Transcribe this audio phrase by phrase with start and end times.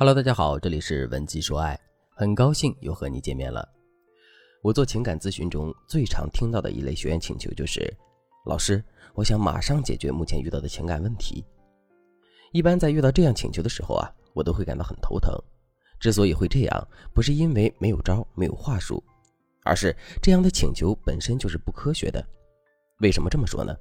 [0.00, 1.76] Hello，大家好，这里是文姬说爱，
[2.14, 3.68] 很高兴又和你见面了。
[4.62, 7.92] 我做情感咨询中最常听到的一类学员请求就是，
[8.46, 8.80] 老师，
[9.12, 11.44] 我想马上解决目前遇到的情感问题。
[12.52, 15.36] 一般在遇到这样请求的时候啊，我都会感到很头疼。
[15.98, 19.02] 之所以会这样，不是因为没有招、没有话术，
[19.64, 22.24] 而是这样的请求本身就是不科学的。
[23.00, 23.76] 为什么这么说呢？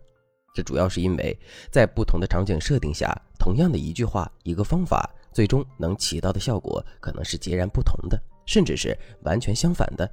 [0.56, 1.40] 这主要是因为
[1.72, 10.12] 在不同的场景设定下，同样的一句话、一个方法，最终能起到的效果可能是截然不同的，甚至是完全相反的。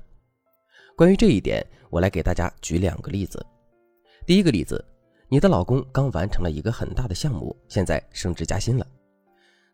[0.95, 3.43] 关于这一点，我来给大家举两个例子。
[4.27, 4.85] 第一个例子，
[5.31, 8.87] 你的老公刚完成了一个很大的项目，现在升职加薪了。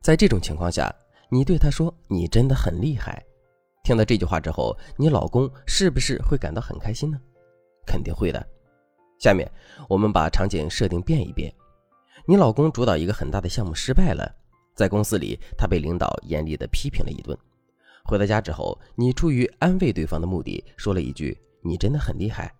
[0.01, 0.89] 在这种情况下，
[1.29, 3.21] 你对他说：“你真的很厉害。”
[3.83, 7.19] 听到这句话之后，你老公是不是会感到很开心呢？
[7.85, 8.41] 肯定会的。
[9.19, 9.51] 下面
[9.89, 11.53] 我们把场景设定变一变，
[12.25, 14.33] 你老公主导一个很大的项目失败了，
[14.80, 17.37] 在公司里他被领导严厉的批评了一顿。
[18.02, 22.51] 回到家之后，你出于安慰对方的目的说了一句“你真的很厉害”，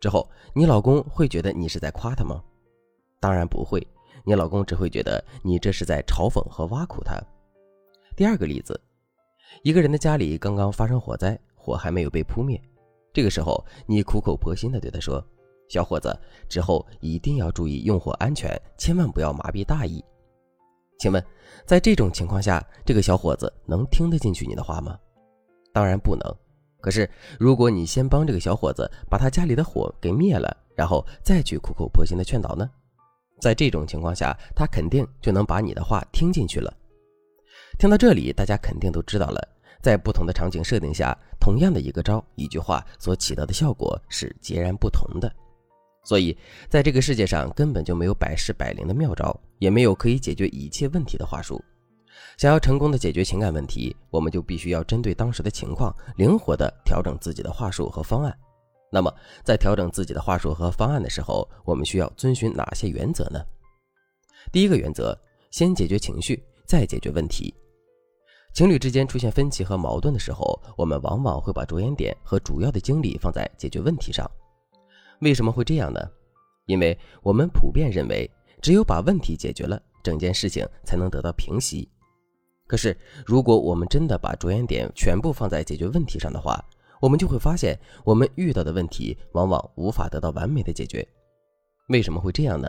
[0.00, 2.42] 之后你老公会觉得你是在夸他吗？
[3.20, 3.86] 当然不会，
[4.24, 7.20] 你老公只会觉得你这是在嘲讽和挖苦他。
[8.16, 8.80] 第二个例子，
[9.62, 12.58] 一个人的家里刚刚发生火灾，火还没有被扑灭，
[13.12, 15.22] 这个时候你苦口婆心的对他说。
[15.68, 16.18] 小伙子，
[16.48, 20.04] 之后一定要注意用火安全，千万不要麻痹大意。
[21.02, 21.20] 请问，
[21.66, 24.96] 在这种情况下，这个小伙子能听得进去你的话吗？
[25.72, 26.36] 当然不能。
[26.80, 32.70] 可是，如果你先帮这个小伙子把他家里的火给灭了，然后再去苦口婆心的劝导呢？
[33.40, 36.72] 在这种情况下，他肯定就能把你的话听进去了。
[37.80, 39.48] 听到这里，大家肯定都知道了，
[39.82, 45.28] 在不同的场景设定下，同样的一个招、一句话所起到的效果是截然不同的。
[46.04, 46.36] 所以，
[46.68, 51.62] 在这个世界上根本就没有百试百灵的妙招，也没有可以解决一切问题的话术。
[52.36, 58.36] 想要成功的解决情感问题，我们就必须要针对当时的情况，灵活的调整自己的话术和方案。
[58.90, 59.14] 那么，
[59.44, 63.40] 在调整自己的话术和方案的时候，我们需要遵循哪些原则呢？
[64.50, 65.16] 第一个原则，
[65.50, 67.54] 先解决情绪，再解决问题。
[68.54, 74.30] 情侣之间出现分歧和矛盾的时候，我们往往会把着眼点和主要的精力放在解决问题上。
[75.22, 76.00] 为什么会这样呢？
[76.66, 78.28] 因为我们普遍认为，
[78.60, 81.88] 只有把问题解决了，整件事情才能得到平息。
[82.66, 86.62] 可是，如果我们真的把着眼点全部放在解决问题上的话，
[87.00, 91.06] 我们就会发现，我们遇到的问题往往无法得到完美的解决。
[91.88, 92.68] 为什么会这样呢？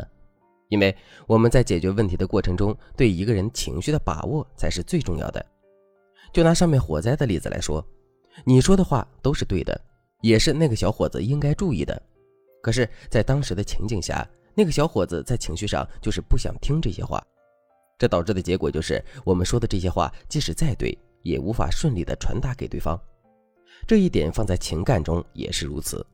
[0.70, 0.96] 因为
[1.28, 5.44] 我们在解决问题的过程中，对一个人情绪的把握才是最重要的。
[6.32, 7.84] 就拿上面火灾的例子来说，
[8.44, 9.80] 你说的话都是对的，
[10.22, 12.00] 也是那个小伙子应该注意的。
[12.64, 14.26] 可是，在当时的情景下，
[14.56, 17.22] 那个小伙子在情绪上就是不想听这些话，
[18.00, 22.98] 这导致的结果就是我们说的这些话，即使再对，也无法顺利的传达给对方。
[23.86, 26.06] 这一点放在情感中也是如此。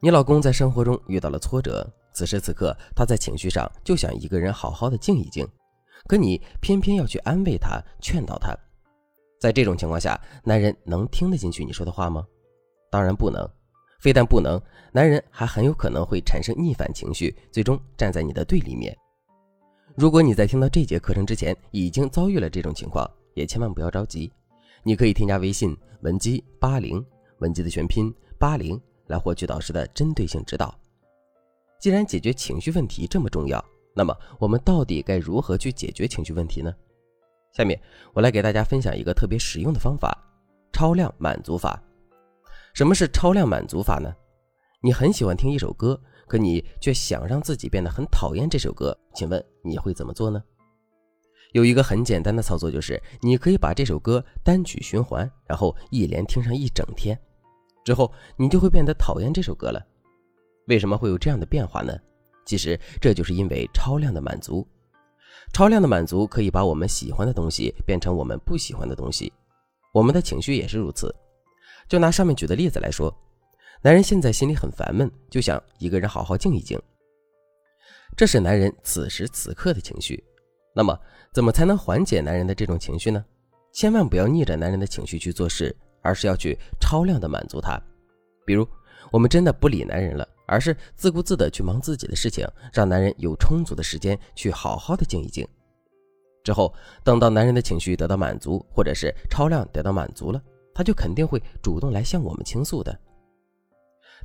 [0.00, 5.46] 你老公在生活中遇到了挫折，此时此刻他在情绪上就想一个人好好的静一静，
[6.08, 8.56] 可你偏偏要去安慰他、劝导他。
[9.38, 12.26] 在这种情况下，男人能听得进去你说的话吗？
[12.90, 13.46] 当然不能。
[14.00, 14.60] 非但不能，
[14.92, 18.96] 男人还很有可能会产生逆反情绪，最终站在你的对立面。
[19.94, 24.32] 如果你在听到这节课程之前已经遭遇了这种情况，也千万不要着急，
[24.82, 27.04] 你可以添加微信文姬八零，
[27.40, 30.74] 文姬的全拼八零，来获取导师的针对性指导。
[31.78, 33.62] 既然解决情绪问题这么重要，
[33.94, 36.74] 那么我们到底该如何去解决情绪问题呢？
[37.52, 37.78] 下面
[38.14, 40.16] 我来给大家分享一个特别实用的方法——
[40.72, 41.82] 超量满足法。
[42.74, 44.14] 什么是超量满足法呢？
[44.82, 50.42] 你很喜欢听一首歌，可你却想让自己变得很讨厌这首歌，请问你会怎么做呢？
[51.52, 57.18] 有一个很简单的操作，就是你可以把这首歌单曲循环，然后一连听上一整天，
[57.84, 59.84] 之后你就会变得讨厌这首歌了。
[60.68, 61.92] 为什么会有这样的变化呢？
[62.46, 64.66] 其实这就是因为超量的满足。
[65.52, 69.32] 超量的满足可以把我们喜欢的东西变成我们不喜欢的东西，
[69.92, 71.12] 我们的情绪也是如此。
[71.90, 73.12] 就拿上面举的例子来说，
[73.82, 76.80] 男人现在心里很烦闷，就想一个人好好静一静。
[78.16, 80.22] 这是男人此时此刻的情绪。
[80.72, 80.96] 那么，
[81.34, 83.24] 怎么才能缓解男人的这种情绪呢？
[83.72, 87.76] 千万不要逆着男人的情绪去做事，而是要去超量的满足他。
[88.46, 88.64] 比如，
[89.10, 95.44] 我们真的不理男人了，而是自顾自的去忙自己的事情，让男人有充足的时间去好好的静一静。
[96.44, 96.72] 之后，
[97.02, 100.40] 等到男人的情绪得到满足，或者是超量得到满足了。
[100.80, 102.98] 他就肯定会主动来向我们倾诉的。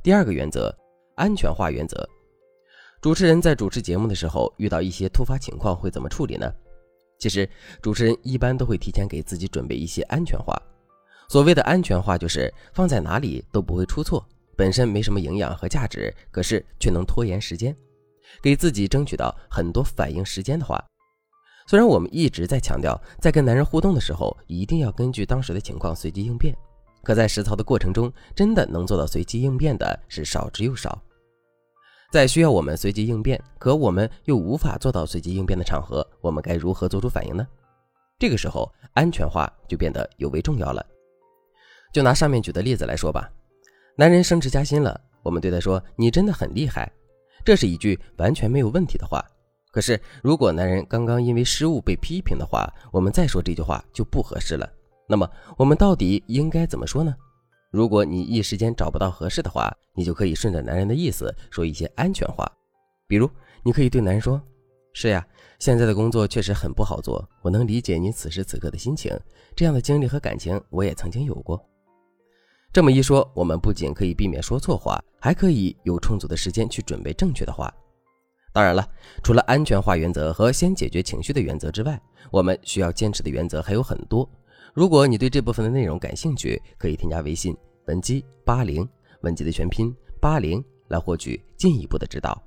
[0.02, 0.74] 第二个原则，
[1.14, 2.08] 安全化原则。
[3.02, 6.50] 主持人在主持节目的时候遇到一些突发情况会怎么处理呢？
[7.18, 7.46] 其实，
[7.82, 10.56] 主持人一般都会提前给自己准备一些安全话。
[11.28, 14.26] 所谓的安全话，就是放在哪里都不会出错，
[14.56, 17.76] 本身没什么营养和价值，可是却能拖延时间，
[18.40, 20.82] 给自己争取到很多反应时间的话。
[21.66, 26.56] 虽然我们一直在强调，在跟男人互动的时候，一定要根据当时的情况随机应变，
[27.02, 31.02] 可在实操的过程中，真的能做到随机应变的是少之又少。
[32.12, 37.44] 在需要我们随机应变，可我们又无法做到随机应变的场合，我们该如何做出反应呢？
[38.16, 40.86] 这个时候，安全化就变得尤为重要了。
[41.92, 43.28] 就拿上面举的例子来说吧，
[43.96, 46.90] 男人升职加薪了，我们对他说：“你真的很厉害。”
[47.44, 49.24] 这是一句完全没有问题的话。
[49.76, 54.66] 可是，如果男人刚刚因为失误被批评的话，我们再说这句话就不合适了。
[55.06, 57.14] 那么，我们到底应该怎么说呢？
[57.70, 62.50] 如果你一时间找不到合适的话，你就可以顺着男人的意思说一些安全话，
[63.06, 63.28] 比如，
[63.62, 64.40] 你可以对男人说
[64.96, 65.22] ：“是呀，
[65.58, 69.14] 现在的工作确实很不好做，我能理解你此时此刻的心情。
[69.54, 71.62] 这样的经历和感情，我也曾经有过。”
[72.72, 77.70] 这么一说，我们不仅可以避免说错话，还可以有充足的时间去准备正确的话。
[78.56, 78.88] 当然了，
[79.22, 82.00] 除了安全化原则和先解决情绪的原则之外，
[82.30, 84.26] 我们需要坚持的原则还有很多。
[84.72, 87.54] 如果你对这部分的内容感兴趣，可以添加微信
[87.84, 88.88] 文姬八零，
[89.20, 92.42] 文姬的全拼八零，来获取进一步的指导。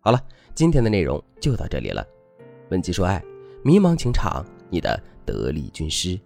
[0.00, 0.22] 好了，
[0.54, 2.06] 今天的内容就到这里了。
[2.68, 3.24] 文姬说爱，
[3.64, 6.20] 迷茫情场，你的得力军师。